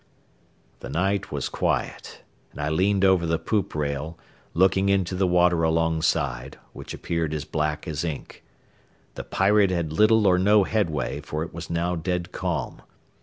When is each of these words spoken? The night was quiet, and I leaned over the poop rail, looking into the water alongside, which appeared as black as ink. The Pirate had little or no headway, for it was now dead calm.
The 0.79 0.89
night 0.89 1.31
was 1.31 1.47
quiet, 1.47 2.23
and 2.51 2.59
I 2.59 2.69
leaned 2.69 3.05
over 3.05 3.27
the 3.27 3.37
poop 3.37 3.75
rail, 3.75 4.17
looking 4.55 4.89
into 4.89 5.13
the 5.13 5.27
water 5.27 5.61
alongside, 5.61 6.57
which 6.73 6.95
appeared 6.95 7.35
as 7.35 7.45
black 7.45 7.87
as 7.87 8.03
ink. 8.03 8.43
The 9.13 9.23
Pirate 9.23 9.69
had 9.69 9.93
little 9.93 10.25
or 10.25 10.39
no 10.39 10.63
headway, 10.63 11.21
for 11.21 11.43
it 11.43 11.53
was 11.53 11.69
now 11.69 11.95
dead 11.95 12.31
calm. 12.31 12.81